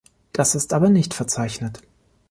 [0.33, 1.83] Das ist aber nicht verzeichnet.